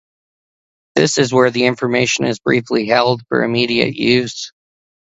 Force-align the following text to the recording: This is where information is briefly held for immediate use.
This 0.95 1.19
is 1.19 1.31
where 1.31 1.45
information 1.55 2.25
is 2.25 2.39
briefly 2.39 2.87
held 2.87 3.21
for 3.27 3.43
immediate 3.43 3.93
use. 3.93 4.51